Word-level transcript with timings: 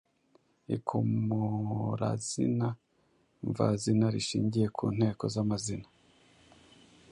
Ikomorazina 0.75 2.67
mvazina 3.47 4.05
rishingiye 4.15 4.67
ku 4.77 4.85
nteko 4.95 5.23
z’amazina. 5.33 5.87